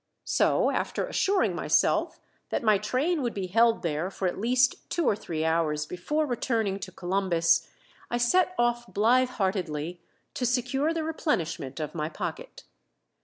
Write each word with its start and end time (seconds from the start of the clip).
So, 0.25 0.71
after 0.71 1.05
assuring 1.05 1.53
myself 1.53 2.19
that 2.49 2.63
my 2.63 2.79
train 2.79 3.21
would 3.21 3.35
be 3.35 3.45
held 3.45 3.83
there 3.83 4.09
for 4.09 4.27
at 4.27 4.39
least 4.39 4.89
two 4.89 5.05
or 5.07 5.15
three 5.15 5.45
hours 5.45 5.85
before 5.85 6.25
returning 6.25 6.79
to 6.79 6.91
Columbus, 6.91 7.67
I 8.09 8.17
set 8.17 8.55
off 8.57 8.91
blithe 8.91 9.29
heartedly 9.29 10.01
to 10.33 10.43
secure 10.47 10.91
the 10.91 11.03
replenishment 11.03 11.79
of 11.79 11.93
my 11.93 12.09
pocket. 12.09 12.63